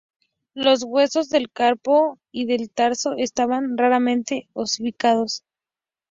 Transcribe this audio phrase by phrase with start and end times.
[0.55, 5.43] Los huesos del carpo y del tarso estaban raramente osificados.